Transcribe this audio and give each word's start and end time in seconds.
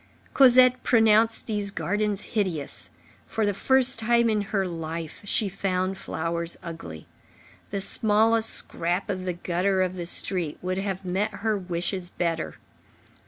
Cosette 0.33 0.81
pronounced 0.81 1.45
these 1.45 1.69
gardens 1.69 2.23
hideous: 2.23 2.89
for 3.27 3.45
the 3.45 3.53
first 3.53 3.99
time 3.99 4.31
in 4.31 4.41
her 4.41 4.65
life, 4.65 5.21
she 5.25 5.47
found 5.47 5.95
flowers 5.95 6.57
ugly. 6.63 7.05
The 7.69 7.81
smallest 7.81 8.49
scrap 8.49 9.11
of 9.11 9.25
the 9.25 9.33
gutter 9.33 9.83
of 9.83 9.95
the 9.95 10.07
street 10.07 10.57
would 10.59 10.79
have 10.79 11.05
met 11.05 11.31
her 11.45 11.55
wishes 11.55 12.09
better. 12.09 12.55